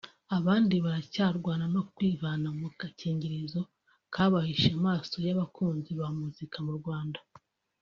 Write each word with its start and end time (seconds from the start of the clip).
abandi 0.37 0.75
baracyarwana 0.85 1.65
no 1.73 1.81
kwivana 1.93 2.47
mu 2.59 2.67
gakingirizo 2.79 3.61
kabahishe 4.13 4.69
amaso 4.79 5.15
y’abakunzi 5.27 5.91
ba 5.99 6.07
muzika 6.17 6.57
mu 6.67 6.73
Rwanda 6.79 7.19